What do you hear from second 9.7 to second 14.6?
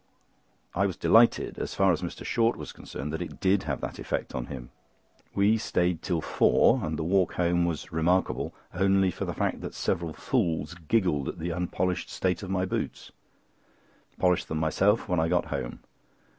several fools giggled at the unpolished state of my boots. Polished them